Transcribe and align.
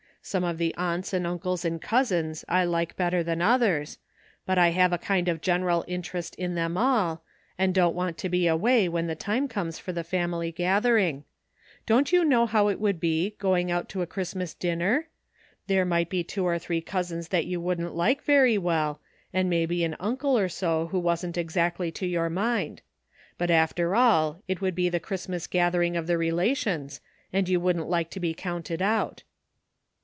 Some 0.23 0.43
of 0.43 0.59
the 0.59 0.75
aunts 0.75 1.13
and 1.13 1.25
uncles 1.25 1.65
and 1.65 1.81
cousins 1.81 2.45
I 2.47 2.63
like 2.63 2.95
better 2.95 3.23
than 3.23 3.41
others, 3.41 3.97
but 4.45 4.59
I 4.59 4.69
have 4.69 4.93
a 4.93 4.99
kind 4.99 5.27
of 5.27 5.41
general 5.41 5.81
inter 5.87 6.19
est 6.19 6.35
in 6.37 6.53
them 6.53 6.77
all, 6.77 7.23
and 7.57 7.73
don't 7.73 7.95
want 7.95 8.19
to 8.19 8.29
be 8.29 8.45
away 8.45 8.87
when 8.87 9.07
the 9.07 9.15
time 9.15 9.47
comes 9.47 9.79
for 9.79 9.91
the 9.93 10.03
family 10.03 10.51
gathering. 10.51 11.23
Don't 11.87 12.11
you 12.11 12.23
know 12.23 12.45
how 12.45 12.67
it 12.67 12.79
would 12.79 12.99
be, 12.99 13.31
going 13.39 13.71
out 13.71 13.89
to 13.89 14.03
a 14.03 14.05
Christmas 14.05 14.53
dinner? 14.53 15.07
There 15.65 15.85
might 15.85 16.07
be 16.07 16.23
two 16.23 16.45
or 16.45 16.59
three 16.59 16.81
cousins 16.81 17.29
that 17.29 17.47
you 17.47 17.59
wouldn't 17.59 17.95
like 17.95 18.21
very 18.21 18.59
well, 18.59 19.01
and 19.33 19.49
maybe 19.49 19.83
an 19.83 19.95
uncle 19.99 20.37
or 20.37 20.49
so 20.49 20.85
who 20.91 20.99
wasn't 20.99 21.35
exactly 21.35 21.91
to 21.93 22.05
your 22.05 22.29
mind; 22.29 22.83
but 23.39 23.49
after 23.49 23.95
all 23.95 24.43
it 24.47 24.61
would 24.61 24.75
be 24.75 24.87
the 24.87 24.99
Christmas 24.99 25.47
gathering 25.47 25.97
of 25.97 26.05
the 26.05 26.15
relations, 26.19 27.01
and 27.33 27.49
you 27.49 27.59
wouldn't 27.59 27.89
like 27.89 28.11
to 28.11 28.19
be 28.19 28.35
counted 28.35 28.83
out." 28.83 29.23